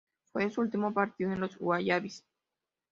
Fue 0.31 0.49
su 0.49 0.61
último 0.61 0.91
partido 0.95 1.29
con 1.29 1.41
los 1.41 1.57
Wallabies. 1.59 2.23